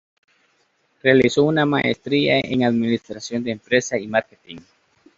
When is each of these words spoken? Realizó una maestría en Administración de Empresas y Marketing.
Realizó 1.03 1.43
una 1.43 1.63
maestría 1.63 2.39
en 2.39 2.63
Administración 2.63 3.43
de 3.43 3.51
Empresas 3.51 3.99
y 4.01 4.07
Marketing. 4.07 4.57